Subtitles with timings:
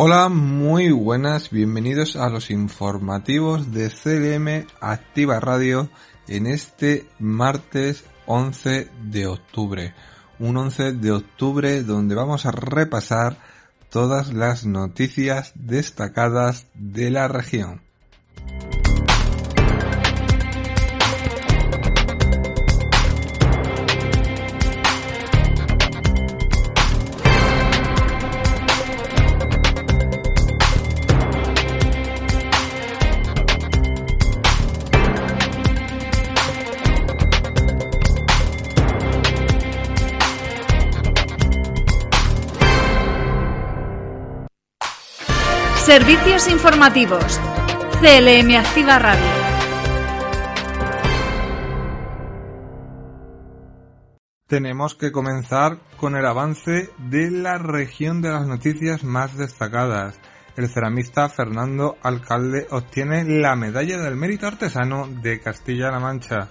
[0.00, 5.90] Hola, muy buenas, bienvenidos a los informativos de CLM Activa Radio
[6.28, 9.94] en este martes 11 de octubre.
[10.38, 13.38] Un 11 de octubre donde vamos a repasar
[13.90, 17.87] todas las noticias destacadas de la región.
[45.98, 47.40] Servicios informativos.
[48.00, 49.20] CLM Activa Radio.
[54.46, 60.20] Tenemos que comenzar con el avance de la región de las noticias más destacadas.
[60.56, 66.48] El ceramista Fernando Alcalde obtiene la medalla del mérito artesano de Castilla-La Mancha.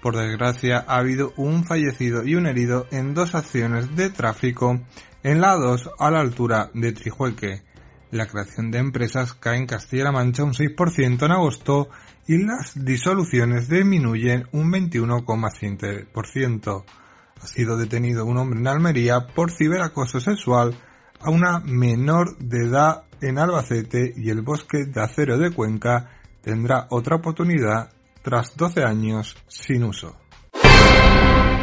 [0.00, 4.78] Por desgracia, ha habido un fallecido y un herido en dos acciones de tráfico
[5.24, 7.71] en la 2 a la altura de Trijueque
[8.12, 11.88] la creación de empresas cae en Castilla-La Mancha un 6% en agosto
[12.28, 16.84] y las disoluciones disminuyen un 21,7%.
[17.42, 20.76] Ha sido detenido un hombre en Almería por ciberacoso sexual
[21.20, 26.10] a una menor de edad en Albacete y el bosque de acero de Cuenca
[26.42, 27.90] tendrá otra oportunidad
[28.22, 30.16] tras 12 años sin uso.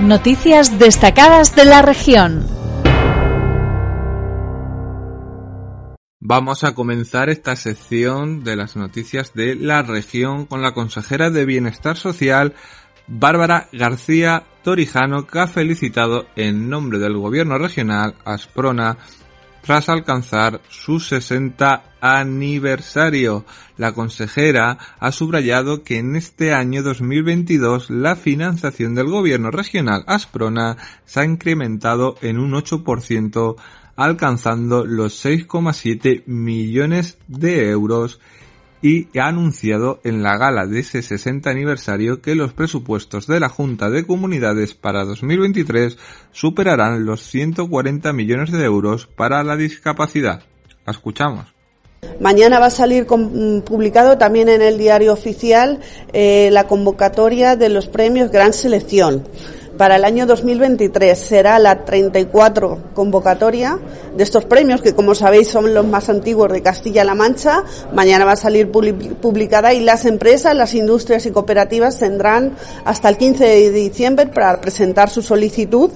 [0.02, 2.58] Noticias destacadas de la región.
[6.22, 11.45] Vamos a comenzar esta sección de las noticias de la región con la consejera de
[11.45, 12.56] Bienestar Social,
[13.08, 18.97] Bárbara García Torijano, que ha felicitado en nombre del gobierno regional Asprona
[19.62, 23.45] tras alcanzar su 60 aniversario.
[23.78, 30.75] La consejera ha subrayado que en este año 2022 la financiación del gobierno regional Asprona
[31.06, 33.56] se ha incrementado en un 8%
[33.99, 38.21] alcanzando los 6,7 millones de euros
[38.81, 43.49] y ha anunciado en la gala de ese 60 aniversario que los presupuestos de la
[43.49, 45.97] Junta de Comunidades para 2023
[46.31, 50.43] superarán los 140 millones de euros para la discapacidad.
[50.85, 51.47] La escuchamos.
[52.21, 55.81] Mañana va a salir publicado también en el diario oficial
[56.13, 59.25] eh, la convocatoria de los premios Gran Selección
[59.79, 63.79] para el año 2023 será la 34 convocatoria
[64.13, 67.63] de estos premios, que como sabéis son los más antiguos de Castilla-La Mancha.
[67.94, 73.16] Mañana va a salir publicada y las empresas, las industrias y cooperativas tendrán hasta el
[73.16, 75.91] 15 de diciembre para presentar su solicitud.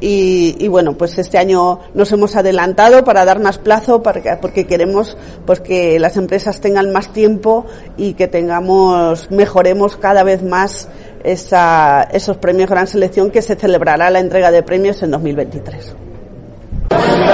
[0.00, 5.60] Y, bueno, pues este año nos hemos adelantado para dar más plazo porque queremos pues
[5.60, 7.66] que las empresas tengan más tiempo
[7.98, 10.88] y que tengamos, mejoremos cada vez más
[11.24, 15.96] esa, esos premios Gran Selección que se celebrará la entrega de premios en 2023.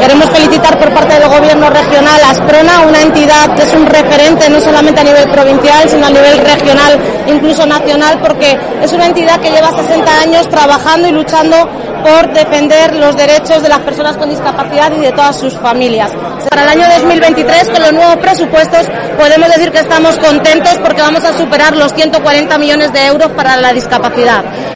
[0.01, 4.51] Queremos felicitar por parte del Gobierno regional a Asprona, una entidad que es un referente
[4.51, 9.41] no solamente a nivel provincial, sino a nivel regional, incluso nacional, porque es una entidad
[9.41, 11.57] que lleva 60 años trabajando y luchando
[12.05, 16.13] por defender los derechos de las personas con discapacidad y de todas sus familias.
[16.51, 21.25] Para el año 2023, con los nuevos presupuestos, podemos decir que estamos contentos porque vamos
[21.25, 24.75] a superar los 140 millones de euros para la discapacidad.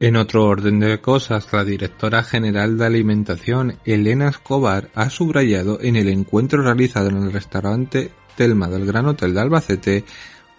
[0.00, 5.94] En otro orden de cosas, la directora general de alimentación, Elena Escobar, ha subrayado en
[5.94, 10.04] el encuentro realizado en el restaurante Telma del Gran Hotel de Albacete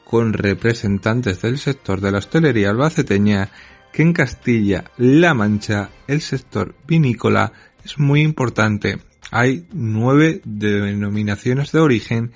[0.05, 3.49] con representantes del sector de la hostelería albaceteña
[3.97, 7.51] que en Castilla-La Mancha el sector vinícola
[7.83, 8.99] es muy importante.
[9.31, 12.31] Hay nueve denominaciones de origen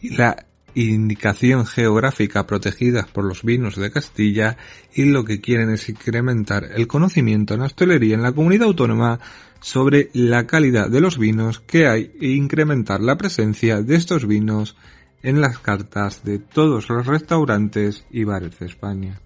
[0.00, 4.56] y la indicación geográfica protegida por los vinos de Castilla
[4.94, 9.18] y lo que quieren es incrementar el conocimiento en la hostelería en la comunidad autónoma
[9.60, 14.76] sobre la calidad de los vinos que hay e incrementar la presencia de estos vinos
[15.24, 19.20] en las cartas de todos los restaurantes y bares de España.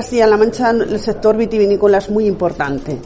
[0.00, 2.96] Castilla-La Mancha, el sector vitivinícola es muy importante.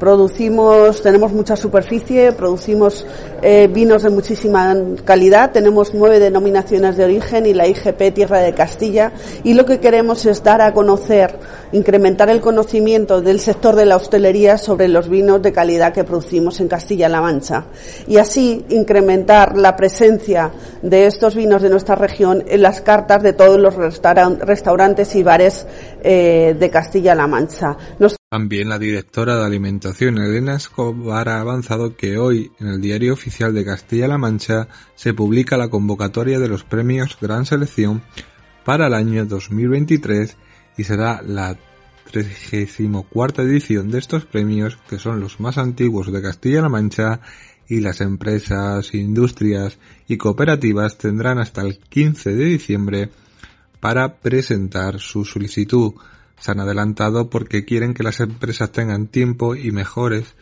[0.00, 3.06] Producimos, tenemos mucha superficie, producimos
[3.42, 4.74] eh, vinos de muchísima
[5.04, 9.12] calidad, tenemos nueve denominaciones de origen y la IGP Tierra de Castilla
[9.44, 11.38] y lo que queremos es dar a conocer,
[11.72, 16.60] incrementar el conocimiento del sector de la hostelería sobre los vinos de calidad que producimos
[16.60, 17.66] en Castilla-La Mancha
[18.08, 20.50] y así incrementar la presencia
[20.80, 25.66] de estos vinos de nuestra región en las cartas de todos los restaurantes y bares
[26.02, 27.76] eh, de Castilla-La Mancha.
[28.30, 33.52] También la directora de Alimentación Elena Escobar ha avanzado que hoy en el Diario Oficial
[33.52, 38.02] de Castilla-La Mancha se publica la convocatoria de los premios Gran Selección
[38.64, 40.36] para el año 2023
[40.78, 41.56] y será la
[42.10, 47.20] 34 edición de estos premios que son los más antiguos de Castilla-La Mancha
[47.68, 49.78] y las empresas, industrias
[50.08, 53.10] y cooperativas tendrán hasta el 15 de diciembre
[53.80, 55.94] para presentar su solicitud
[56.40, 60.34] se han adelantado porque quieren que las empresas tengan tiempo y mejores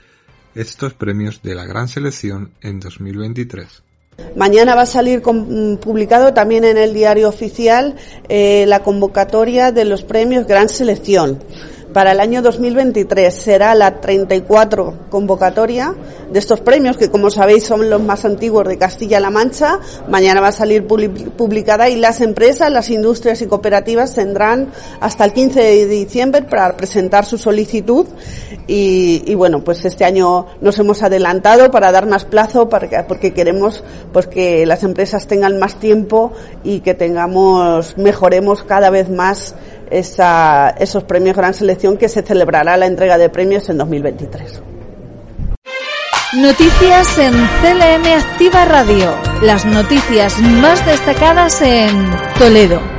[0.55, 3.83] estos premios de la gran selección en 2023.
[4.37, 7.95] Mañana va a salir mm, publicado también en el diario oficial
[8.29, 11.39] eh, la convocatoria de los premios Gran Selección
[11.93, 15.95] para el año 2023 será la 34 convocatoria
[16.31, 19.81] de estos premios, que como sabéis son los más antiguos de Castilla-La Mancha.
[20.09, 24.71] Mañana va a salir publicada y las empresas, las industrias y cooperativas tendrán
[25.01, 28.07] hasta el 15 de diciembre para presentar su solicitud.
[28.71, 33.83] Y, bueno, pues este año nos hemos adelantado para dar más plazo, para porque queremos
[34.13, 36.33] pues que las empresas tengan más tiempo
[36.65, 39.55] y que tengamos, mejoremos cada vez más
[39.91, 44.63] esa, esos premios Gran Selección que se celebrará la entrega de premios en 2023.
[46.35, 49.17] Noticias en CLM Activa Radio.
[49.43, 51.89] Las noticias más destacadas en
[52.39, 52.99] Toledo.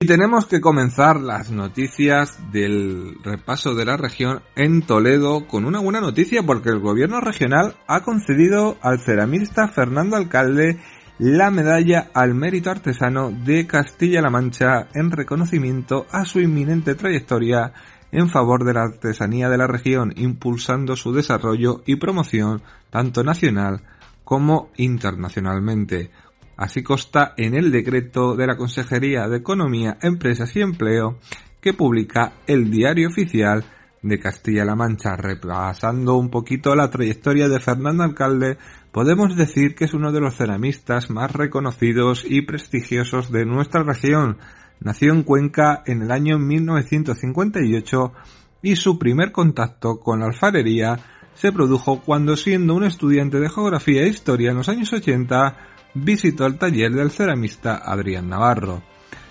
[0.00, 5.80] Y tenemos que comenzar las noticias del repaso de la región en Toledo con una
[5.80, 10.78] buena noticia porque el gobierno regional ha concedido al ceramista Fernando Alcalde
[11.18, 17.72] la medalla al mérito artesano de Castilla-La Mancha en reconocimiento a su inminente trayectoria
[18.12, 23.82] en favor de la artesanía de la región, impulsando su desarrollo y promoción tanto nacional
[24.24, 26.10] como internacionalmente.
[26.56, 31.18] Así consta en el decreto de la Consejería de Economía, Empresas y Empleo
[31.60, 33.64] que publica el Diario Oficial
[34.06, 38.56] de Castilla-La Mancha, repasando un poquito la trayectoria de Fernando Alcalde
[38.92, 44.38] podemos decir que es uno de los ceramistas más reconocidos y prestigiosos de nuestra región.
[44.80, 48.12] Nació en Cuenca en el año 1958
[48.62, 50.98] y su primer contacto con la alfarería
[51.34, 55.56] se produjo cuando siendo un estudiante de geografía e historia en los años 80
[55.94, 58.82] visitó el taller del ceramista Adrián Navarro.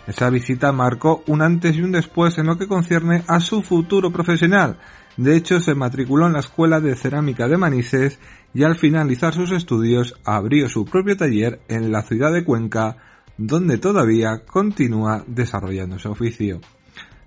[0.07, 4.11] Esa visita marcó un antes y un después en lo que concierne a su futuro
[4.11, 4.77] profesional.
[5.17, 8.19] De hecho, se matriculó en la Escuela de Cerámica de Manises
[8.53, 12.97] y al finalizar sus estudios abrió su propio taller en la ciudad de Cuenca,
[13.37, 16.61] donde todavía continúa desarrollando su oficio.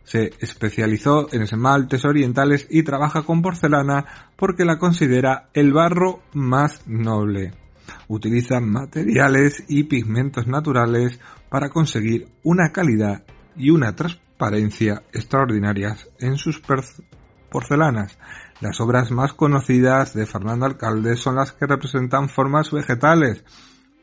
[0.04, 6.86] Se especializó en esmaltes orientales y trabaja con porcelana porque la considera el barro más
[6.86, 7.52] noble.
[8.06, 13.24] Utiliza materiales y pigmentos naturales para conseguir una calidad
[13.56, 16.60] y una transparencia extraordinarias en sus
[17.50, 18.18] porcelanas,
[18.60, 23.44] las obras más conocidas de Fernando Alcalde son las que representan formas vegetales.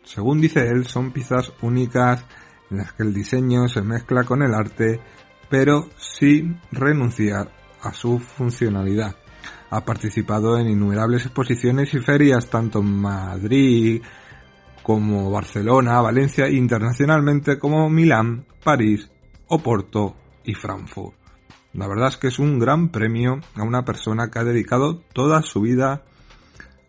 [0.04, 2.24] Según dice él, son piezas únicas
[2.72, 5.02] en las que el diseño se mezcla con el arte,
[5.50, 7.52] pero sin renunciar
[7.82, 9.16] a su funcionalidad.
[9.70, 14.02] Ha participado en innumerables exposiciones y ferias tanto en Madrid
[14.86, 19.10] como Barcelona, Valencia internacionalmente como Milán, París,
[19.48, 21.16] Oporto y Frankfurt.
[21.74, 25.42] La verdad es que es un gran premio a una persona que ha dedicado toda
[25.42, 26.04] su vida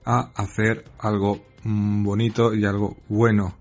[0.04, 3.56] a hacer algo bonito y algo bueno.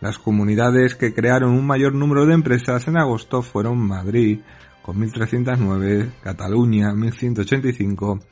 [0.00, 4.38] Las comunidades que crearon un mayor número de empresas en agosto fueron Madrid,
[4.82, 8.22] con 1.309, Cataluña, 1.185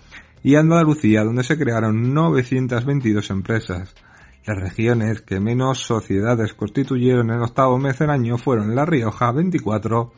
[0.42, 3.94] y Andalucía, donde se crearon 922 empresas.
[4.46, 9.32] Las regiones que menos sociedades constituyeron en el octavo mes del año fueron La Rioja
[9.32, 10.12] 24,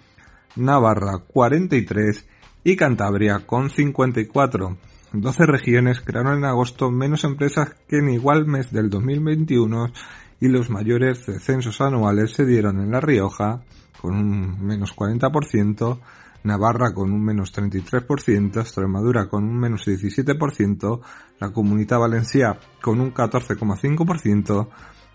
[0.57, 2.27] Navarra 43
[2.63, 4.77] y Cantabria con 54.
[5.13, 9.93] 12 regiones crearon en agosto menos empresas que en igual mes del 2021
[10.41, 13.63] y los mayores descensos anuales se dieron en La Rioja
[14.01, 15.99] con un menos 40%,
[16.45, 21.01] Navarra con un menos 33%, Extremadura con un menos 17%,
[21.39, 24.69] la Comunidad Valencia con un 14,5%,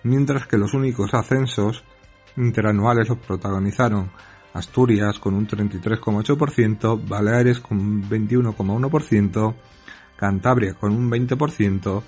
[0.03, 1.83] mientras que los únicos ascensos
[2.37, 4.11] interanuales los protagonizaron
[4.53, 9.55] Asturias con un 33,8%, Baleares con un 21,1%,
[10.15, 12.03] Cantabria con un 20%,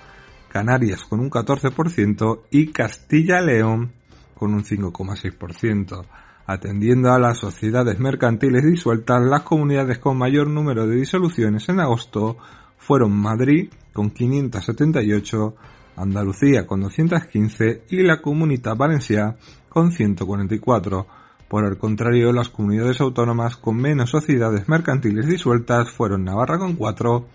[0.50, 3.92] Canarias con un 14% y Castilla-León
[4.34, 6.06] con un 5,6%.
[6.52, 12.38] Atendiendo a las sociedades mercantiles disueltas, las comunidades con mayor número de disoluciones en agosto
[12.80, 15.56] fueron Madrid con 578,
[15.96, 19.36] Andalucía con 215 y la Comunidad Valenciana
[19.70, 21.06] con 144.
[21.48, 27.28] Por el contrario, las comunidades autónomas con menos sociedades mercantiles disueltas fueron Navarra con 4,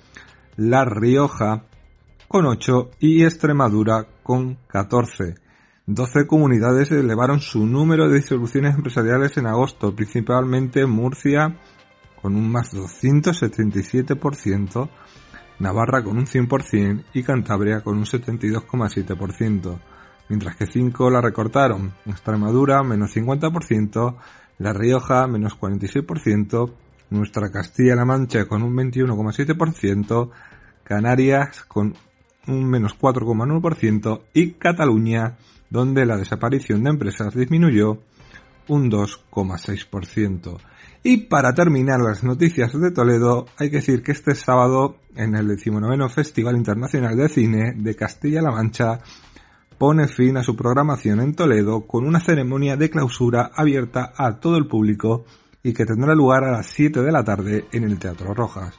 [0.56, 1.62] La Rioja
[2.26, 5.43] con 8 y Extremadura con 14.
[5.86, 11.58] 12 comunidades elevaron su número de disoluciones empresariales en agosto, principalmente Murcia
[12.22, 14.88] con un más 277%,
[15.58, 19.78] Navarra con un 100% y Cantabria con un 72,7%,
[20.30, 24.16] mientras que 5 la recortaron, Extremadura menos 50%,
[24.56, 26.72] La Rioja menos 46%,
[27.10, 30.30] nuestra Castilla-La Mancha con un 21,7%,
[30.82, 31.94] Canarias con
[32.46, 35.36] un menos 4,9% y Cataluña
[35.70, 37.98] donde la desaparición de empresas disminuyó
[38.68, 40.58] un 2,6%.
[41.02, 45.48] Y para terminar las noticias de Toledo, hay que decir que este sábado, en el
[45.48, 49.00] 19 Festival Internacional de Cine de Castilla-La Mancha,
[49.76, 54.56] pone fin a su programación en Toledo con una ceremonia de clausura abierta a todo
[54.56, 55.24] el público
[55.62, 58.78] y que tendrá lugar a las 7 de la tarde en el Teatro Rojas.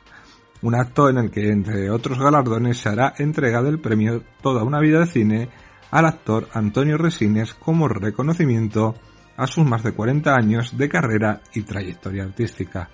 [0.66, 4.80] Un acto en el que, entre otros galardones, se hará entrega del premio Toda una
[4.80, 5.50] vida de cine
[5.92, 8.96] al actor Antonio Resines como reconocimiento
[9.38, 12.90] a sus más de 40 años de carrera y trayectoria artística.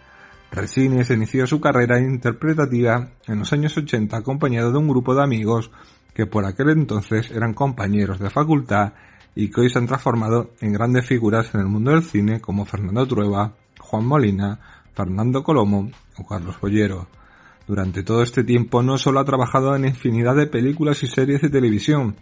[0.51, 5.71] Resines inició su carrera interpretativa en los años 80 acompañado de un grupo de amigos
[6.13, 8.91] que por aquel entonces eran compañeros de facultad
[9.33, 12.65] y que hoy se han transformado en grandes figuras en el mundo del cine como
[12.65, 14.59] Fernando Trueba, Juan Molina,
[14.93, 17.20] Fernando Colomo o Carlos Bollero.
[17.67, 21.49] Durante todo este tiempo no solo ha trabajado en infinidad de películas y series de
[21.49, 22.15] televisión,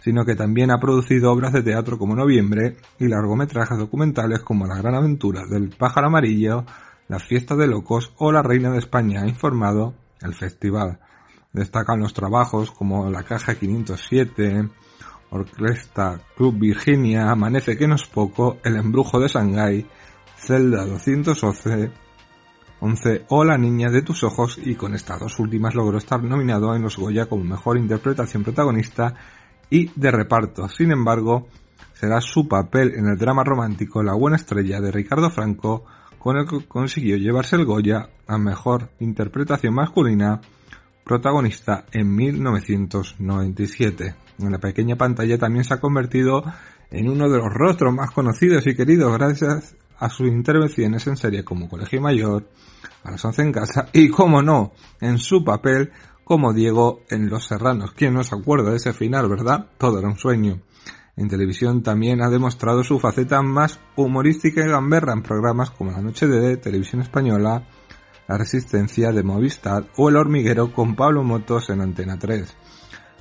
[0.00, 4.76] sino que también ha producido obras de teatro como Noviembre y largometrajes documentales como La
[4.76, 6.64] Gran Aventura del Pájaro Amarillo,
[7.08, 10.98] La Fiesta de Locos o La Reina de España ha informado el festival.
[11.52, 14.68] Destacan los trabajos como La Caja 507,
[15.30, 19.86] Orquesta Club Virginia, Amanece que no es poco, El Embrujo de Shanghái,
[20.36, 21.90] Zelda 211,
[22.82, 26.74] 11 o La Niña de tus Ojos y con estas dos últimas logró estar nominado
[26.74, 29.14] en los Goya como Mejor Interpretación Protagonista
[29.70, 30.68] y de reparto.
[30.68, 31.46] Sin embargo,
[31.92, 35.84] será su papel en el drama romántico La buena estrella de Ricardo Franco
[36.18, 40.40] con el que consiguió llevarse el Goya a mejor interpretación masculina
[41.04, 44.16] protagonista en 1997.
[44.40, 46.42] En la pequeña pantalla también se ha convertido
[46.90, 51.44] en uno de los rostros más conocidos y queridos gracias a sus intervenciones en series
[51.44, 52.48] como Colegio Mayor,
[53.04, 55.92] a las once en casa y, como no, en su papel
[56.24, 57.92] como Diego en Los Serranos.
[57.92, 59.66] ¿Quién no se acuerda de ese final, verdad?
[59.78, 60.60] Todo era un sueño.
[61.16, 66.00] En televisión también ha demostrado su faceta más humorística y gamberra en programas como La
[66.00, 67.68] Noche de Televisión Española,
[68.26, 72.56] La Resistencia de Movistar o El Hormiguero con Pablo Motos en Antena 3.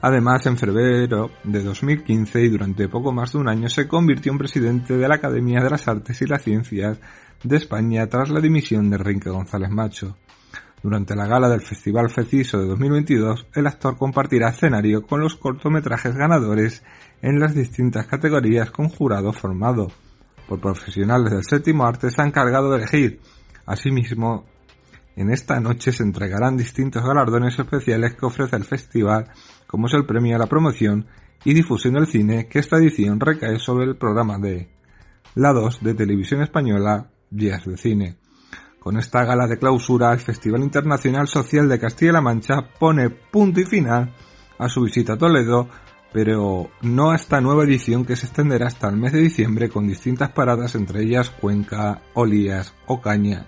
[0.02, 4.40] Además, en febrero de 2015 y durante poco más de un año se convirtió en
[4.40, 7.00] presidente de la Academia de las Artes y las Ciencias
[7.44, 10.18] de España tras la dimisión de Rinque González Macho.
[10.82, 16.16] Durante la gala del Festival Feciso de 2022, el actor compartirá escenario con los cortometrajes
[16.16, 16.84] ganadores
[17.22, 19.90] en las distintas categorías con jurado formado
[20.52, 23.22] por profesionales del séptimo arte se han encargado de elegir.
[23.66, 24.44] Asimismo,
[25.16, 29.30] en esta noche se entregarán distintos galardones especiales que ofrece el festival,
[29.68, 31.08] como es el premio a la promoción
[31.44, 34.70] y difusión del cine, que esta edición recae sobre el programa de
[35.36, 38.18] la 2 de Televisión Española Días de Cine.
[38.80, 43.66] Con esta gala de clausura, el Festival Internacional Social de Castilla-La Mancha pone punto y
[43.66, 44.14] final
[44.58, 45.70] a su visita a Toledo,
[46.12, 49.88] pero no a esta nueva edición que se extenderá hasta el mes de diciembre con
[49.88, 53.48] distintas paradas entre ellas Cuenca, Olías, Ocaña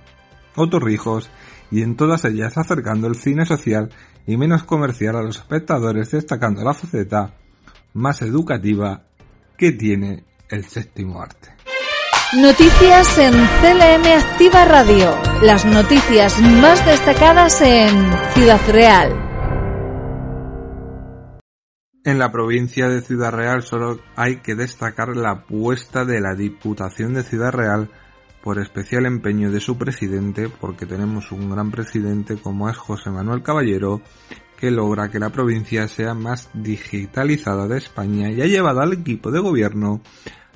[0.55, 1.29] o Torrijos
[1.74, 3.89] y en todas ellas acercando el cine social
[4.27, 7.34] y menos comercial a los espectadores destacando la faceta
[7.94, 9.01] más educativa
[9.58, 11.50] que tiene el séptimo arte.
[12.39, 15.18] Noticias en CLM Activa Radio.
[15.42, 17.89] Las noticias más destacadas en
[18.36, 19.12] Ciudad Real.
[22.06, 27.15] En la provincia de Ciudad Real solo hay que destacar la apuesta de la Diputación
[27.15, 27.89] de Ciudad Real
[28.43, 33.41] por especial empeño de su presidente, porque tenemos un gran presidente como es José Manuel
[33.41, 34.01] Caballero,
[34.59, 39.31] que logra que la provincia sea más digitalizada de España y ha llevado al equipo
[39.31, 40.01] de gobierno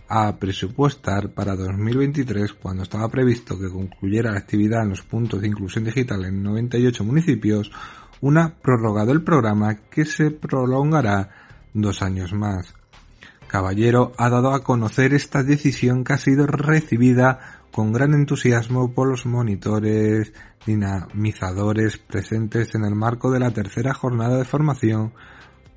[0.09, 5.47] a presupuestar para 2023, cuando estaba previsto que concluyera la actividad en los puntos de
[5.47, 7.71] inclusión digital en 98 municipios,
[8.19, 11.29] una prórroga del programa que se prolongará
[11.73, 12.73] dos años más.
[13.47, 19.07] Caballero ha dado a conocer esta decisión que ha sido recibida con gran entusiasmo por
[19.07, 20.33] los monitores
[20.65, 25.13] dinamizadores presentes en el marco de la tercera jornada de formación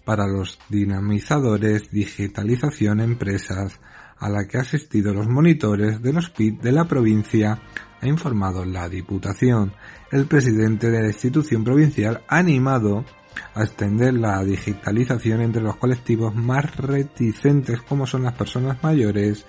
[0.07, 3.79] para los dinamizadores digitalización empresas
[4.17, 7.61] a la que asistido los monitores de los PIT de la provincia
[8.01, 9.75] ha informado la Diputación.
[10.11, 13.05] El presidente de la institución provincial ha animado
[13.55, 19.45] a extender la digitalización entre los colectivos más reticentes como son las personas mayores,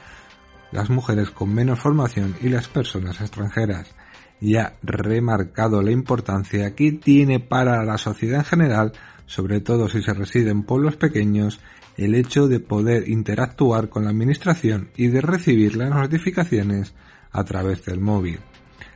[0.72, 3.94] las mujeres con menos formación y las personas extranjeras
[4.42, 8.92] y ha remarcado la importancia que tiene para la sociedad en general,
[9.28, 11.62] sobre todo si se reside en pueblos pequeños,
[11.96, 16.96] el hecho de poder interactuar con la administración y de recibir las notificaciones
[17.32, 18.40] a través del móvil.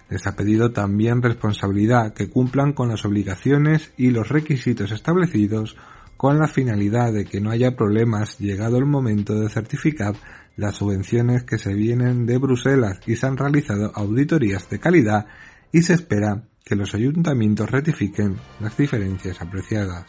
[0.10, 5.76] Les ha pedido también responsabilidad que cumplan con las obligaciones y los requisitos establecidos
[6.18, 10.16] con la finalidad de que no haya problemas llegado el momento de certificar
[10.58, 15.28] las subvenciones que se vienen de Bruselas y se han realizado auditorías de calidad
[15.72, 20.06] y se espera que los ayuntamientos rectifiquen las diferencias apreciadas.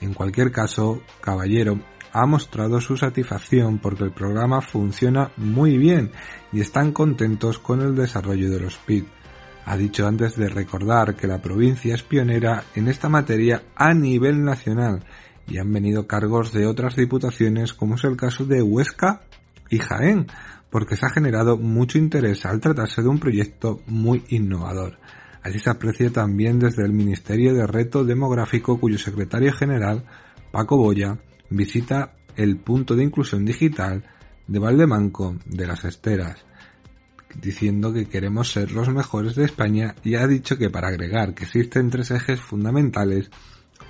[0.00, 1.80] En cualquier caso, Caballero
[2.12, 6.10] ha mostrado su satisfacción porque el programa funciona muy bien
[6.52, 9.06] y están contentos con el desarrollo de los PIB.
[9.66, 14.42] Ha dicho antes de recordar que la provincia es pionera en esta materia a nivel
[14.42, 15.04] nacional
[15.46, 19.22] y han venido cargos de otras diputaciones como es el caso de Huesca
[19.70, 20.26] y Jaén,
[20.68, 24.98] porque se ha generado mucho interés al tratarse de un proyecto muy innovador.
[25.42, 30.04] Así se aprecia también desde el Ministerio de Reto Demográfico cuyo secretario general,
[30.52, 34.04] Paco Boya, visita el punto de inclusión digital
[34.46, 36.44] de Valdemanco de las Esteras,
[37.40, 41.44] diciendo que queremos ser los mejores de España y ha dicho que para agregar que
[41.44, 43.30] existen tres ejes fundamentales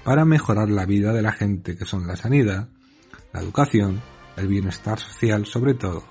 [0.04, 2.68] para mejorar la vida de la gente que son la sanidad,
[3.32, 4.00] la educación
[4.36, 6.04] el bienestar social sobre todo.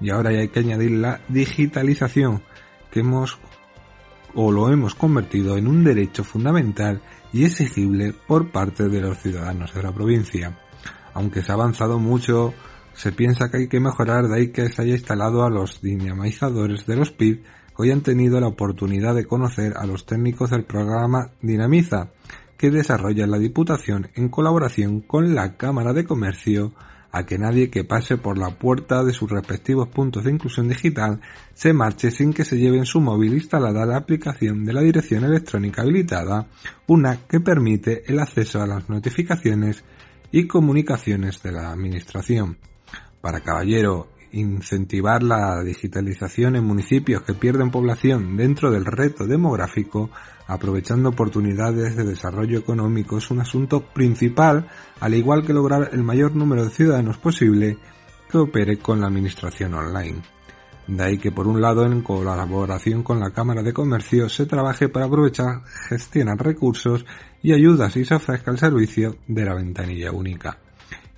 [0.00, 2.42] Y ahora ya hay que añadir la digitalización,
[2.90, 3.38] que hemos
[4.34, 7.00] o lo hemos convertido en un derecho fundamental
[7.32, 10.58] y exigible por parte de los ciudadanos de la provincia.
[11.14, 12.54] Aunque se ha avanzado mucho,
[12.94, 16.86] se piensa que hay que mejorar de ahí que se haya instalado a los dinamizadores
[16.86, 20.64] de los PIB que hoy han tenido la oportunidad de conocer a los técnicos del
[20.64, 22.10] programa Dinamiza,
[22.56, 26.72] que desarrolla la Diputación en colaboración con la Cámara de Comercio
[27.10, 31.20] a que nadie que pase por la puerta de sus respectivos puntos de inclusión digital
[31.54, 35.24] se marche sin que se lleve en su móvil instalada la aplicación de la dirección
[35.24, 36.46] electrónica habilitada,
[36.86, 39.84] una que permite el acceso a las notificaciones
[40.30, 42.58] y comunicaciones de la Administración.
[43.20, 50.10] Para Caballero incentivar la digitalización en municipios que pierden población dentro del reto demográfico,
[50.46, 54.68] aprovechando oportunidades de desarrollo económico, es un asunto principal,
[55.00, 57.78] al igual que lograr el mayor número de ciudadanos posible
[58.30, 60.22] que opere con la administración online.
[60.86, 64.88] De ahí que por un lado en colaboración con la Cámara de Comercio se trabaje
[64.88, 67.04] para aprovechar, gestionar recursos
[67.42, 70.58] y ayudas y se ofrezca el servicio de la ventanilla única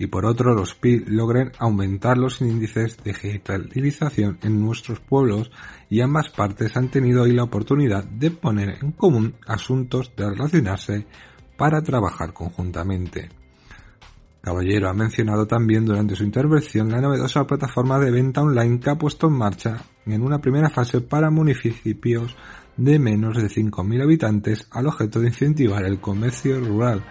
[0.01, 5.51] y por otro los PIB logren aumentar los índices de digitalización en nuestros pueblos
[5.91, 11.07] y ambas partes han tenido hoy la oportunidad de poner en común asuntos de relacionarse
[11.59, 13.29] para trabajar conjuntamente.
[14.41, 18.95] Caballero ha mencionado también durante su intervención la novedosa plataforma de venta online que ha
[18.95, 22.35] puesto en marcha en una primera fase para municipios
[22.79, 27.05] de menos de 5.000 habitantes al objeto de incentivar el comercio rural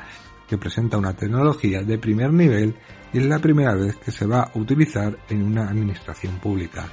[0.49, 2.75] que presenta una tecnología de primer nivel
[3.13, 6.87] y es la primera vez que se va a utilizar en una administración pública.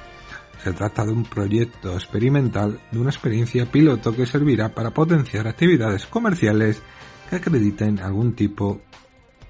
[0.63, 6.05] Se trata de un proyecto experimental de una experiencia piloto que servirá para potenciar actividades
[6.05, 6.81] comerciales
[7.29, 8.81] que acrediten algún tipo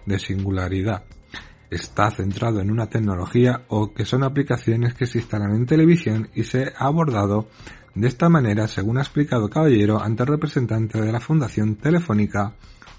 [0.05, 1.03] de singularidad.
[1.69, 6.43] Está centrado en una tecnología o que son aplicaciones que se instalan en televisión y
[6.43, 7.47] se ha abordado
[7.93, 12.53] de esta manera, según ha explicado Caballero ante el representante de la Fundación Telefónica,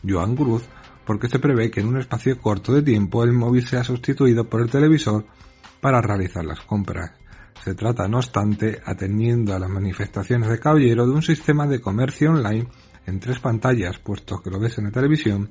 [0.06, 0.64] Joan Cruz,
[1.08, 4.60] porque se prevé que en un espacio corto de tiempo el móvil sea sustituido por
[4.60, 5.24] el televisor
[5.80, 7.12] para realizar las compras.
[7.64, 12.32] Se trata, no obstante, atendiendo a las manifestaciones de Caballero, de un sistema de comercio
[12.32, 12.68] online
[13.06, 15.48] en tres pantallas, puesto que lo ves en la televisión,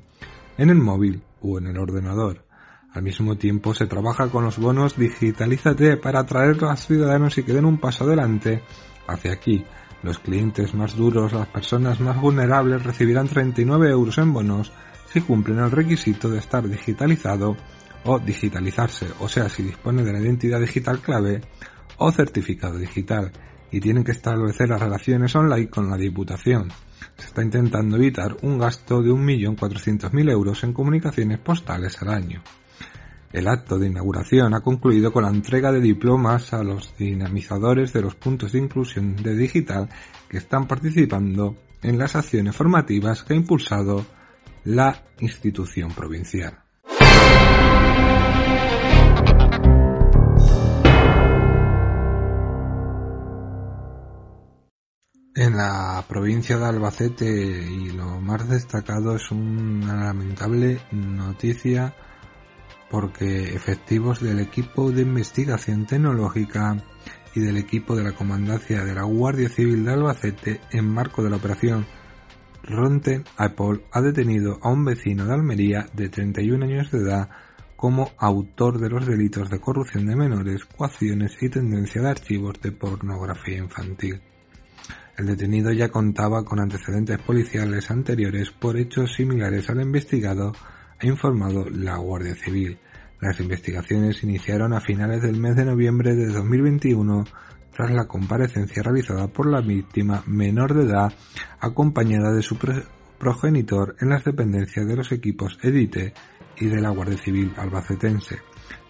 [0.59, 2.45] en el móvil o en el ordenador.
[2.93, 7.41] Al mismo tiempo se trabaja con los bonos Digitalízate para atraer a los ciudadanos y
[7.41, 8.61] que den un paso adelante
[9.07, 9.65] hacia aquí.
[10.03, 14.71] Los clientes más duros, las personas más vulnerables recibirán 39 euros en bonos
[15.17, 17.57] si cumplen el requisito de estar digitalizado
[18.03, 21.41] o digitalizarse, o sea, si dispone de la identidad digital clave
[21.97, 23.31] o certificado digital
[23.71, 26.69] y tienen que establecer las relaciones online con la Diputación.
[27.17, 32.43] Se está intentando evitar un gasto de 1.400.000 euros en comunicaciones postales al año.
[33.33, 38.03] El acto de inauguración ha concluido con la entrega de diplomas a los dinamizadores de
[38.03, 39.89] los puntos de inclusión de digital
[40.29, 44.05] que están participando en las acciones formativas que ha impulsado
[44.67, 46.59] la institución provincial.
[55.35, 61.95] En la provincia de Albacete y lo más destacado es una lamentable noticia
[62.89, 66.75] porque efectivos del equipo de investigación tecnológica
[67.33, 71.29] y del equipo de la comandancia de la Guardia Civil de Albacete en marco de
[71.29, 71.85] la operación
[72.67, 77.29] Ronte Apple ha detenido a un vecino de Almería de 31 años de edad
[77.77, 82.73] como autor de los delitos de corrupción de menores, coacciones y tendencia de archivos de
[82.73, 84.19] pornografía infantil.
[85.17, 90.51] El detenido ya contaba con antecedentes policiales anteriores por hechos similares al investigado,
[90.99, 92.77] ha informado la Guardia Civil.
[93.21, 97.23] Las investigaciones iniciaron a finales del mes de noviembre de 2021
[97.77, 101.13] tras la comparecencia realizada por la víctima menor de edad
[101.59, 102.57] acompañada de su
[103.19, 106.11] progenitor en las dependencias de los equipos EDITE
[106.59, 108.39] y de la Guardia Civil albacetense,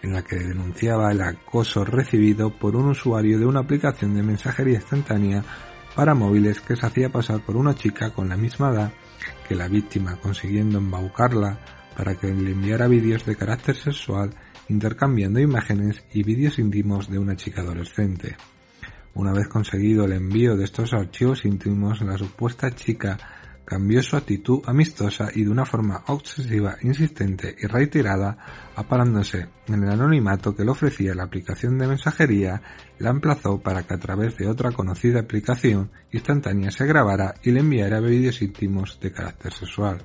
[0.00, 4.76] en la que denunciaba el acoso recibido por un usuario de una aplicación de mensajería
[4.76, 5.44] instantánea
[5.94, 8.92] para móviles que se hacía pasar por una chica con la misma edad
[9.46, 11.58] que la víctima, consiguiendo embaucarla
[11.94, 14.30] para que le enviara vídeos de carácter sexual
[14.70, 18.36] intercambiando imágenes y vídeos íntimos de una chica adolescente.
[19.14, 23.18] Una vez conseguido el envío de estos archivos íntimos, la supuesta chica
[23.68, 28.38] cambió su actitud amistosa y de una forma obsesiva, insistente y reiterada,
[28.74, 32.62] aparándose en el anonimato que le ofrecía la aplicación de mensajería,
[32.98, 37.60] la emplazó para que a través de otra conocida aplicación instantánea se grabara y le
[37.60, 39.98] enviara vídeos íntimos de carácter sexual.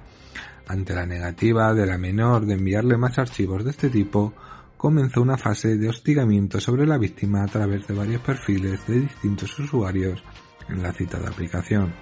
[0.68, 4.34] Ante la negativa de la menor de enviarle más archivos de este tipo,
[4.84, 9.58] comenzó una fase de hostigamiento sobre la víctima a través de varios perfiles de distintos
[9.58, 10.22] usuarios
[10.67, 11.93] en la citada aplicación.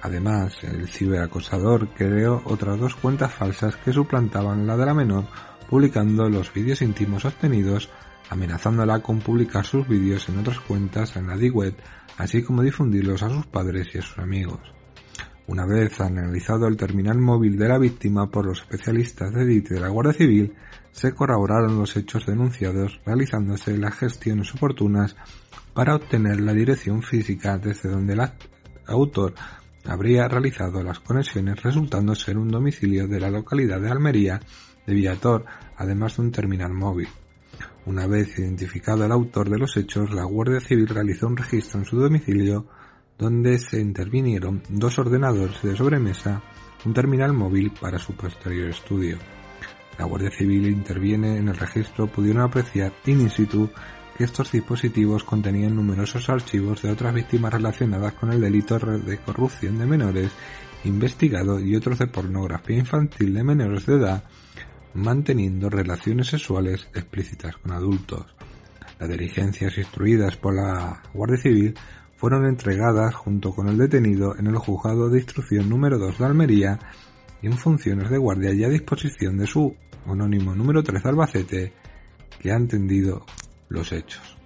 [0.00, 5.24] Además, el ciberacosador creó otras dos cuentas falsas que suplantaban la de la menor,
[5.68, 7.90] publicando los vídeos íntimos obtenidos,
[8.30, 11.74] amenazándola con publicar sus vídeos en otras cuentas en la D-Web,
[12.16, 14.60] así como difundirlos a sus padres y a sus amigos.
[15.48, 19.80] Una vez analizado el terminal móvil de la víctima por los especialistas de DIT de
[19.80, 20.54] la Guardia Civil,
[20.96, 25.14] se corroboraron los hechos denunciados, realizándose las gestiones oportunas
[25.74, 28.22] para obtener la dirección física desde donde el
[28.86, 29.34] autor
[29.84, 34.40] habría realizado las conexiones resultando ser un domicilio de la localidad de Almería
[34.86, 35.44] de Villator,
[35.76, 37.08] además de un terminal móvil.
[37.84, 41.84] Una vez identificado el autor de los hechos, la Guardia Civil realizó un registro en
[41.84, 42.68] su domicilio
[43.18, 46.42] donde se intervinieron dos ordenadores de sobremesa,
[46.86, 49.18] un terminal móvil para su posterior estudio.
[49.98, 53.70] La Guardia Civil interviene en el registro, pudieron apreciar in situ
[54.16, 59.78] que estos dispositivos contenían numerosos archivos de otras víctimas relacionadas con el delito de corrupción
[59.78, 60.30] de menores
[60.84, 64.24] investigado y otros de pornografía infantil de menores de edad,
[64.94, 68.26] manteniendo relaciones sexuales explícitas con adultos.
[68.98, 71.74] Las diligencias instruidas por la Guardia Civil
[72.16, 76.78] fueron entregadas junto con el detenido en el juzgado de instrucción número 2 de Almería
[77.46, 81.72] en funciones de guardia y a disposición de su anónimo número 3 de Albacete
[82.40, 83.24] que ha entendido
[83.68, 84.36] los hechos.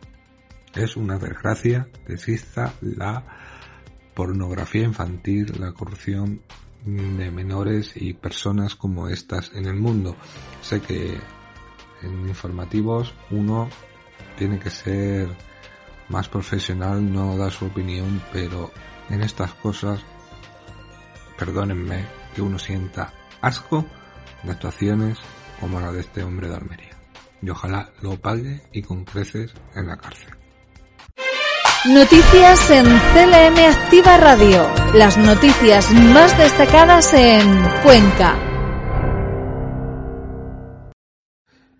[0.74, 3.24] Es una desgracia que exista la
[4.14, 6.42] pornografía infantil, la corrupción
[6.84, 10.14] de menores y personas como estas en el mundo.
[10.60, 11.18] Sé que
[12.02, 13.70] en informativos uno
[14.36, 15.26] tiene que ser
[16.10, 18.70] más profesional, no da su opinión, pero
[19.08, 20.00] en estas cosas,
[21.38, 23.84] perdónenme que uno sienta asco
[24.42, 25.18] de actuaciones
[25.60, 26.90] como la de este hombre de Almería
[27.42, 30.30] y ojalá lo pague y con creces en la cárcel.
[31.88, 34.68] Noticias en CLM Activa Radio.
[34.94, 38.36] Las noticias más destacadas en Cuenca.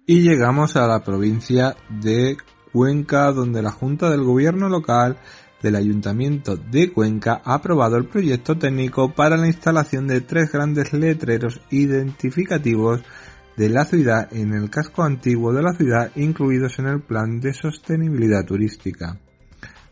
[0.07, 2.39] Y llegamos a la provincia de
[2.73, 5.19] Cuenca, donde la Junta del Gobierno local
[5.63, 10.93] del Ayuntamiento de Cuenca ha aprobado el proyecto técnico para la instalación de tres grandes
[10.93, 13.03] letreros identificativos
[13.57, 17.53] de la ciudad en el casco antiguo de la ciudad incluidos en el plan de
[17.53, 19.19] sostenibilidad turística.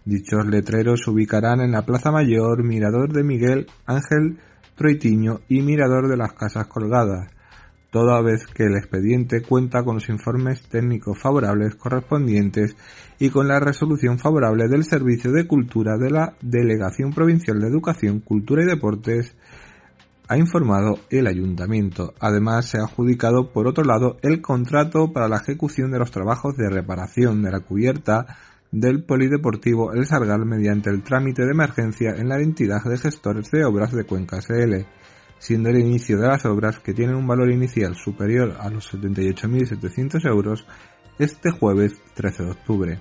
[0.05, 4.39] Dichos letreros se ubicarán en la Plaza Mayor, Mirador de Miguel Ángel
[4.75, 7.31] Troitiño y Mirador de las Casas Colgadas,
[7.91, 12.77] toda vez que el expediente cuenta con los informes técnicos favorables correspondientes
[13.19, 18.21] y con la resolución favorable del Servicio de Cultura de la Delegación Provincial de Educación,
[18.21, 19.35] Cultura y Deportes,
[20.29, 22.13] ha informado el ayuntamiento.
[22.21, 26.57] Además, se ha adjudicado, por otro lado, el contrato para la ejecución de los trabajos
[26.57, 28.37] de reparación de la cubierta
[28.71, 33.65] del Polideportivo El Sargal mediante el trámite de emergencia en la entidad de gestores de
[33.65, 34.85] obras de Cuenca SL
[35.39, 40.27] siendo el inicio de las obras, que tienen un valor inicial superior a los 78.700
[40.27, 40.67] euros,
[41.19, 43.01] este jueves 13 de octubre.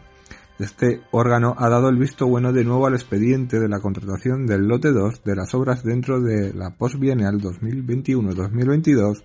[0.59, 4.67] Este órgano ha dado el visto bueno de nuevo al expediente de la contratación del
[4.67, 9.21] lote 2 de las obras dentro de la postbienal 2021-2022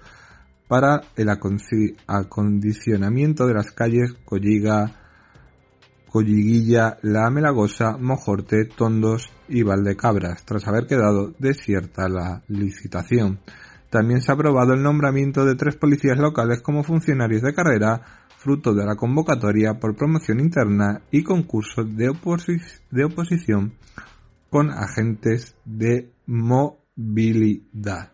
[0.69, 5.02] para el acondicionamiento de las calles Colliga,
[6.13, 13.39] Colliguilla, La Melagosa, Mojorte, Tondos y Valdecabras, tras haber quedado desierta la licitación.
[13.89, 18.03] También se ha aprobado el nombramiento de tres policías locales como funcionarios de carrera,
[18.37, 23.73] fruto de la convocatoria por promoción interna y concurso de, oposición
[24.51, 28.13] con agentes de movilidad.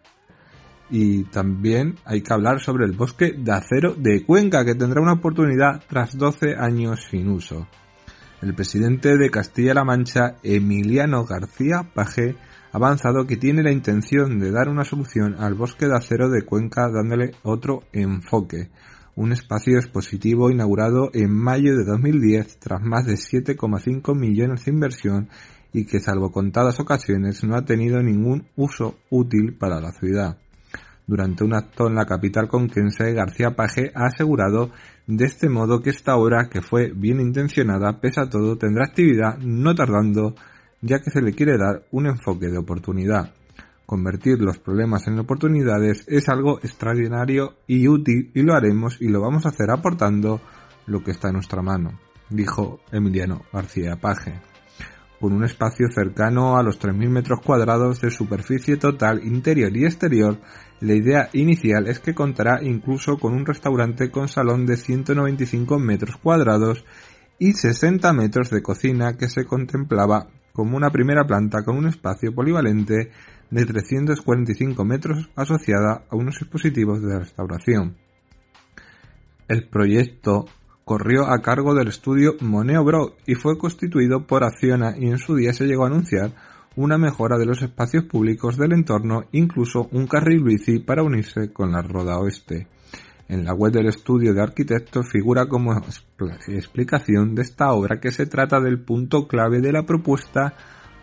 [0.89, 5.15] Y también hay que hablar sobre el bosque de acero de Cuenca, que tendrá una
[5.15, 7.67] oportunidad tras 12 años sin uso.
[8.41, 12.37] El presidente de Castilla-La Mancha, Emiliano García Paje,
[12.71, 16.43] ha avanzado que tiene la intención de dar una solución al bosque de acero de
[16.43, 18.71] Cuenca dándole otro enfoque,
[19.17, 25.29] un espacio expositivo inaugurado en mayo de 2010 tras más de 7,5 millones de inversión
[25.73, 30.39] y que salvo contadas ocasiones no ha tenido ningún uso útil para la ciudad.
[31.09, 34.71] Durante un acto en la capital conquense, García Paje ha asegurado
[35.09, 39.39] de este modo que esta obra, que fue bien intencionada, pese a todo, tendrá actividad
[39.39, 40.35] no tardando,
[40.83, 43.33] ya que se le quiere dar un enfoque de oportunidad.
[43.87, 49.23] Convertir los problemas en oportunidades es algo extraordinario y útil y lo haremos y lo
[49.23, 50.43] vamos a hacer aportando
[50.85, 54.48] lo que está en nuestra mano, dijo Emiliano García Paje.
[55.21, 60.39] Con un espacio cercano a los 3.000 metros cuadrados de superficie total interior y exterior,
[60.81, 66.17] la idea inicial es que contará incluso con un restaurante con salón de 195 metros
[66.19, 66.85] cuadrados
[67.39, 72.33] y 60 metros de cocina que se contemplaba como una primera planta con un espacio
[72.33, 73.11] polivalente
[73.51, 77.97] de 345 metros asociada a unos dispositivos de restauración.
[79.49, 80.47] El proyecto
[80.89, 85.37] corrió a cargo del estudio Moneo Bro y fue constituido por Acciona y en su
[85.37, 86.33] día se llegó a anunciar
[86.77, 91.73] una mejora de los espacios públicos del entorno, incluso un carril bici para unirse con
[91.73, 92.69] la Roda Oeste.
[93.29, 95.79] En la web del estudio de arquitectos figura como
[96.47, 100.55] explicación de esta obra que se trata del punto clave de la propuesta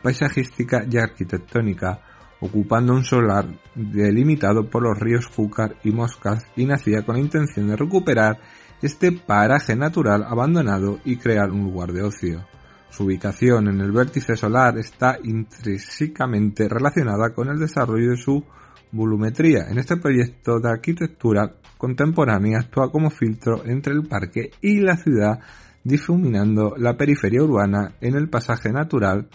[0.02, 2.00] paisajística y arquitectónica,
[2.40, 3.46] ocupando un solar
[3.76, 8.40] delimitado por los ríos Júcar y Moscas y nacía con la intención de recuperar
[8.82, 12.46] este paraje natural abandonado y crear un lugar de ocio.
[12.90, 18.44] Su ubicación en el vértice solar está intrínsecamente relacionada con el desarrollo de su
[18.92, 19.68] volumetría.
[19.70, 25.40] En este proyecto de arquitectura contemporánea actúa como filtro entre el parque y la ciudad,
[25.84, 29.28] difuminando la periferia urbana en el pasaje natural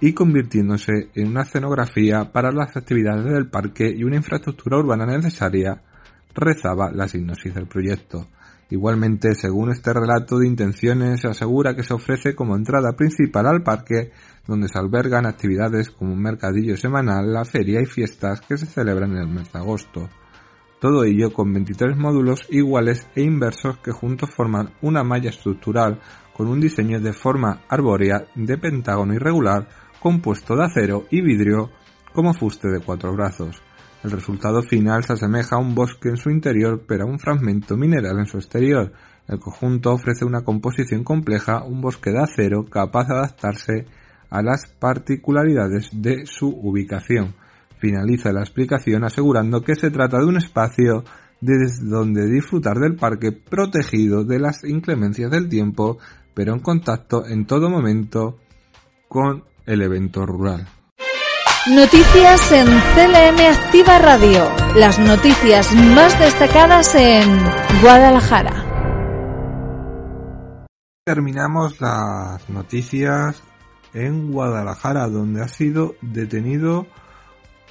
[0.00, 5.82] y convirtiéndose en una escenografía para las actividades del parque y una infraestructura urbana necesaria,
[6.34, 8.26] rezaba la sinopsis del proyecto.
[8.68, 13.62] Igualmente, según este relato de intenciones, se asegura que se ofrece como entrada principal al
[13.62, 14.10] parque,
[14.46, 19.12] donde se albergan actividades como un mercadillo semanal, la feria y fiestas que se celebran
[19.12, 20.08] en el mes de agosto.
[20.80, 26.00] Todo ello con 23 módulos iguales e inversos que juntos forman una malla estructural
[26.36, 29.68] con un diseño de forma arbórea de pentágono irregular
[30.00, 31.70] compuesto de acero y vidrio
[32.12, 33.62] como fuste de cuatro brazos.
[34.06, 37.76] El resultado final se asemeja a un bosque en su interior, pero a un fragmento
[37.76, 38.92] mineral en su exterior.
[39.26, 43.86] El conjunto ofrece una composición compleja, un bosque de acero capaz de adaptarse
[44.30, 47.34] a las particularidades de su ubicación.
[47.80, 51.02] Finaliza la explicación asegurando que se trata de un espacio
[51.40, 55.98] desde donde disfrutar del parque protegido de las inclemencias del tiempo,
[56.32, 58.38] pero en contacto en todo momento
[59.08, 60.75] con el evento rural.
[61.68, 64.48] Noticias en CLM Activa Radio.
[64.76, 67.28] Las noticias más destacadas en
[67.82, 68.64] Guadalajara.
[71.04, 73.42] Terminamos las noticias
[73.94, 76.86] en Guadalajara, donde ha sido detenido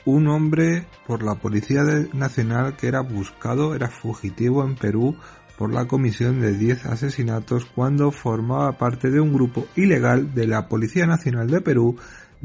[0.04, 5.16] un hombre por la Policía Nacional que era buscado, era fugitivo en Perú
[5.58, 10.68] por la comisión de 10 asesinatos cuando formaba parte de un grupo ilegal de la
[10.68, 11.96] Policía Nacional de Perú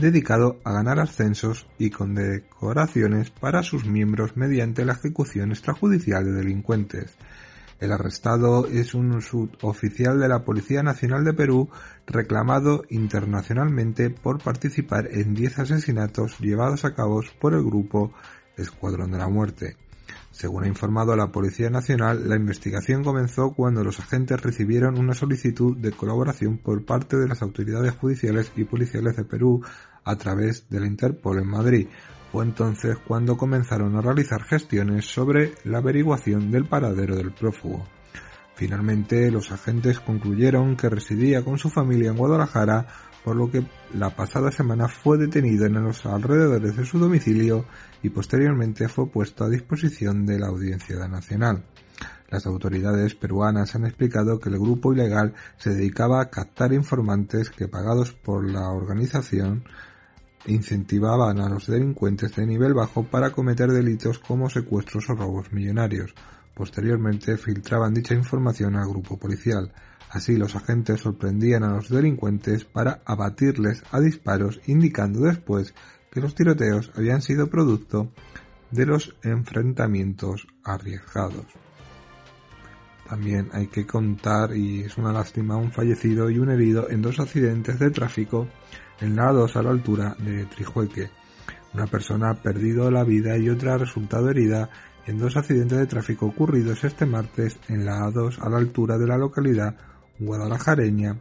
[0.00, 7.16] dedicado a ganar ascensos y condecoraciones para sus miembros mediante la ejecución extrajudicial de delincuentes.
[7.80, 11.70] El arrestado es un suboficial de la Policía Nacional de Perú
[12.06, 18.12] reclamado internacionalmente por participar en 10 asesinatos llevados a cabo por el grupo
[18.56, 19.76] Escuadrón de la Muerte.
[20.30, 25.76] Según ha informado la Policía Nacional, la investigación comenzó cuando los agentes recibieron una solicitud
[25.76, 29.62] de colaboración por parte de las autoridades judiciales y policiales de Perú
[30.04, 31.88] a través de la Interpol en Madrid.
[32.30, 37.84] Fue entonces cuando comenzaron a realizar gestiones sobre la averiguación del paradero del prófugo.
[38.54, 42.86] Finalmente, los agentes concluyeron que residía con su familia en Guadalajara,
[43.24, 47.64] por lo que la pasada semana fue detenido en los alrededores de su domicilio
[48.02, 51.64] y posteriormente fue puesto a disposición de la Audiencia Nacional.
[52.28, 57.66] Las autoridades peruanas han explicado que el grupo ilegal se dedicaba a captar informantes que
[57.66, 59.64] pagados por la organización
[60.46, 66.14] incentivaban a los delincuentes de nivel bajo para cometer delitos como secuestros o robos millonarios.
[66.54, 69.72] Posteriormente filtraban dicha información al grupo policial.
[70.10, 75.74] Así los agentes sorprendían a los delincuentes para abatirles a disparos, indicando después
[76.10, 78.10] que los tiroteos habían sido producto
[78.70, 81.46] de los enfrentamientos arriesgados.
[83.08, 87.18] También hay que contar, y es una lástima, un fallecido y un herido en dos
[87.18, 88.46] accidentes de tráfico
[89.00, 91.10] en la A2 a la altura de Trijueque.
[91.74, 94.70] Una persona ha perdido la vida y otra ha resultado herida
[95.06, 99.06] en dos accidentes de tráfico ocurridos este martes en la A2 a la altura de
[99.06, 99.76] la localidad
[100.18, 101.16] guadalajareña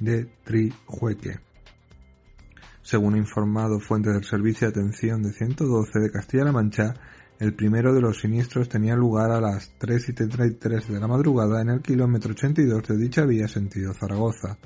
[0.00, 1.40] de Trijueque.
[2.82, 6.94] Según informado fuentes del Servicio de Atención de 112 de Castilla-La Mancha,
[7.38, 11.60] el primero de los siniestros tenía lugar a las 3 y 33 de la madrugada
[11.60, 14.56] en el kilómetro 82 de dicha vía sentido Zaragoza.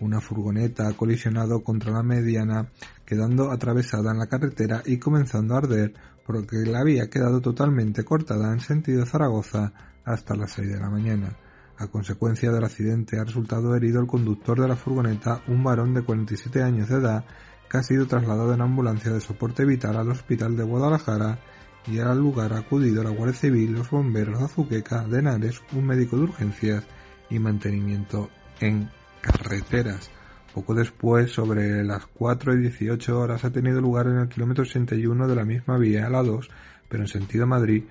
[0.00, 2.68] Una furgoneta ha colisionado contra la mediana,
[3.04, 5.94] quedando atravesada en la carretera y comenzando a arder
[6.26, 9.72] porque la había quedado totalmente cortada en sentido Zaragoza
[10.04, 11.36] hasta las 6 de la mañana.
[11.78, 16.02] A consecuencia del accidente ha resultado herido el conductor de la furgoneta, un varón de
[16.02, 17.24] 47 años de edad,
[17.68, 21.38] que ha sido trasladado en ambulancia de soporte vital al hospital de Guadalajara
[21.86, 25.86] y al lugar ha acudido la Guardia Civil, los bomberos de Azuqueca, de Henares, un
[25.86, 26.84] médico de urgencias
[27.30, 28.28] y mantenimiento
[28.60, 28.88] en
[29.22, 30.10] carreteras.
[30.52, 35.26] Poco después, sobre las 4 y 18 horas, ha tenido lugar en el kilómetro 81
[35.26, 36.50] de la misma vía, la 2,
[36.90, 37.84] pero en sentido Madrid,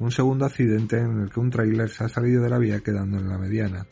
[0.00, 3.18] un segundo accidente en el que un tráiler se ha salido de la vía quedando
[3.18, 3.86] en la mediana.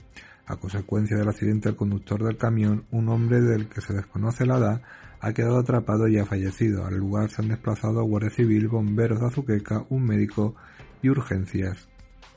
[0.46, 4.58] A consecuencia del accidente, el conductor del camión, un hombre del que se desconoce la
[4.58, 4.82] edad,
[5.20, 6.86] ha quedado atrapado y ha fallecido.
[6.86, 10.54] Al lugar se han desplazado Guardia Civil, bomberos de Azuqueca, un médico
[11.02, 11.88] y urgencias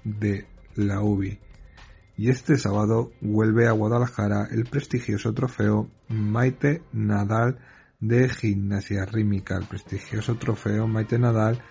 [0.04, 0.46] de
[0.76, 1.40] la UBI.
[2.20, 7.60] Y este sábado vuelve a Guadalajara el prestigioso trofeo Maite Nadal
[8.02, 9.56] de gimnasia rítmica.
[9.56, 11.62] El prestigioso trofeo Maite Nadal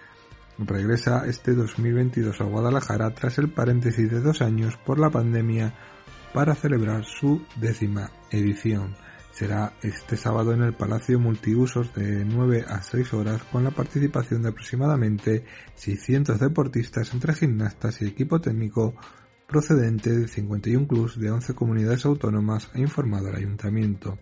[0.56, 5.74] regresa este 2022 a Guadalajara tras el paréntesis de dos años por la pandemia
[6.32, 8.96] para celebrar su décima edición
[9.32, 14.42] será este sábado en el Palacio Multiusos de 9 a 6 horas con la participación
[14.42, 15.44] de aproximadamente
[15.76, 18.94] 600 deportistas entre gimnastas y equipo técnico
[19.48, 24.18] procedente de 51 clubes de 11 comunidades autónomas, ha informado el ayuntamiento.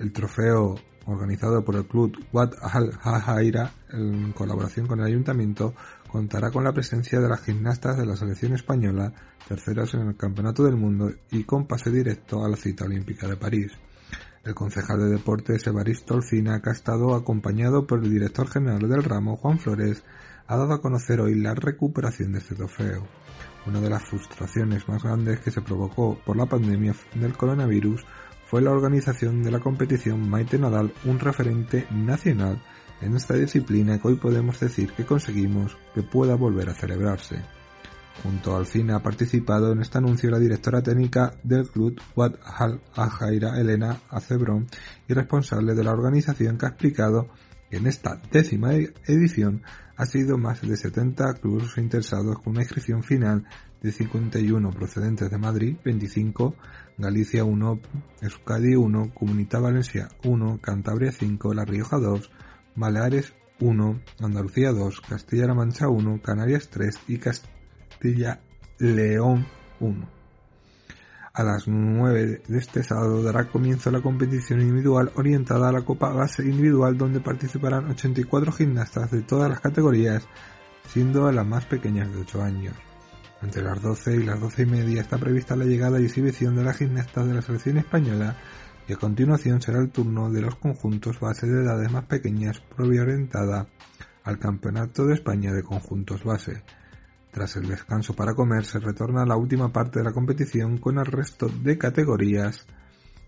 [0.00, 0.74] El trofeo
[1.06, 5.72] organizado por el club Wat Al Hajaira en colaboración con el ayuntamiento
[6.08, 9.12] contará con la presencia de las gimnastas de la selección española,
[9.46, 13.36] terceras en el Campeonato del Mundo y con pase directo a la cita olímpica de
[13.36, 13.70] París.
[14.42, 19.04] El concejal de deportes Evaristo Olcina, que ha estado acompañado por el director general del
[19.04, 20.02] ramo, Juan Flores,
[20.48, 23.06] ha dado a conocer hoy la recuperación de este trofeo.
[23.66, 28.04] Una de las frustraciones más grandes que se provocó por la pandemia del coronavirus
[28.46, 32.60] fue la organización de la competición Maite Nadal, un referente nacional
[33.00, 37.36] en esta disciplina que hoy podemos decir que conseguimos que pueda volver a celebrarse.
[38.22, 42.80] Junto al cine ha participado en este anuncio la directora técnica del club Wat Al
[42.94, 44.66] Ajaira Elena Acebrón
[45.08, 47.28] y responsable de la organización que ha explicado
[47.70, 49.62] en esta décima edición
[49.96, 53.46] ha sido más de 70 clubes interesados con una inscripción final
[53.82, 56.54] de 51 procedentes de Madrid, 25,
[56.98, 57.80] Galicia 1,
[58.22, 62.30] Euskadi 1, Comunidad Valencia 1, Cantabria 5, La Rioja 2,
[62.76, 67.60] Baleares 1, Andalucía 2, Castilla-La Mancha 1, Canarias 3 y Castilla
[68.00, 68.40] Castilla
[68.78, 69.46] León
[69.78, 70.19] 1.
[71.32, 76.10] A las 9 de este sábado dará comienzo la competición individual orientada a la Copa
[76.10, 80.26] Base Individual donde participarán 84 gimnastas de todas las categorías,
[80.88, 82.74] siendo las más pequeñas de 8 años.
[83.42, 86.64] Entre las 12 y las 12 y media está prevista la llegada y exhibición de
[86.64, 88.36] las gimnastas de la selección española
[88.88, 93.02] y a continuación será el turno de los conjuntos base de edades más pequeñas previa
[93.02, 93.68] orientada
[94.24, 96.64] al Campeonato de España de Conjuntos Base.
[97.30, 100.98] Tras el descanso para comer se retorna a la última parte de la competición con
[100.98, 102.66] el resto de categorías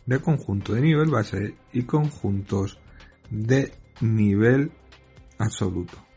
[0.07, 2.79] de conjunto de nivel base y conjuntos
[3.31, 4.73] de nivel
[5.39, 6.12] absoluto.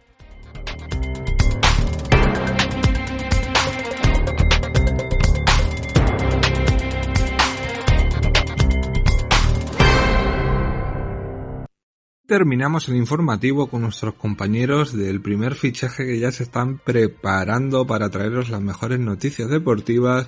[12.27, 18.09] Terminamos el informativo con nuestros compañeros del primer fichaje que ya se están preparando para
[18.09, 20.27] traeros las mejores noticias deportivas,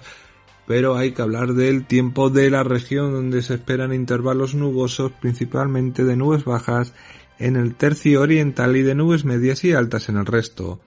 [0.68, 6.04] pero hay que hablar del tiempo de la región donde se esperan intervalos nubosos, principalmente
[6.04, 6.94] de nubes bajas
[7.40, 10.80] en el tercio oriental y de nubes medias y altas en el resto,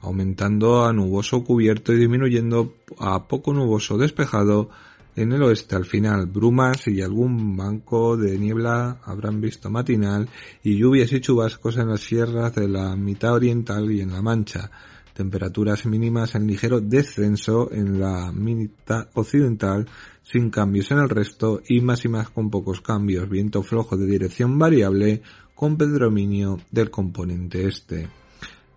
[0.00, 4.70] aumentando a nuboso cubierto y disminuyendo a poco nuboso despejado
[5.16, 10.28] en el oeste al final, brumas y algún banco de niebla habrán visto matinal
[10.62, 14.70] y lluvias y chubascos en las sierras de la mitad oriental y en la mancha.
[15.14, 19.86] Temperaturas mínimas en ligero descenso en la mitad occidental
[20.24, 23.28] sin cambios en el resto y máximas con pocos cambios.
[23.28, 25.22] Viento flojo de dirección variable
[25.54, 28.08] con predominio del componente este.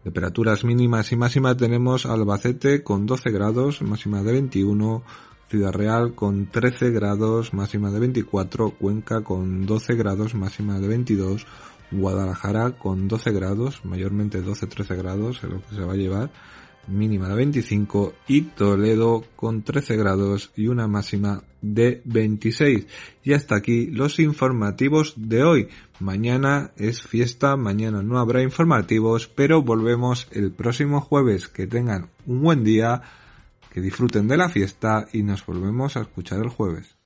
[0.04, 5.04] Temperaturas mínimas y máximas tenemos Albacete con 12 grados, máxima de 21,
[5.50, 11.46] Ciudad Real con 13 grados, máxima de 24, Cuenca con 12 grados, máxima de 22,
[11.92, 16.32] Guadalajara con 12 grados, mayormente 12-13 grados es lo que se va a llevar,
[16.88, 22.88] mínima de 25 y Toledo con 13 grados y una máxima de 26.
[23.24, 25.68] Y hasta aquí los informativos de hoy.
[26.00, 31.48] Mañana es fiesta, mañana no habrá informativos, pero volvemos el próximo jueves.
[31.48, 33.02] Que tengan un buen día
[33.78, 36.97] que disfruten de la fiesta y nos volvemos a escuchar el jueves.